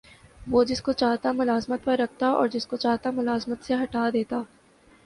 [0.47, 4.41] وہ جس کو چاہتا ملازمت پر رکھتا اور جس کو چاہتا ملازمت سے ہٹا دیتا